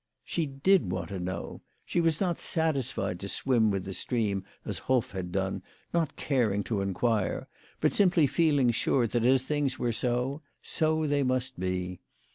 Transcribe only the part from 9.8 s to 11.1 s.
so, so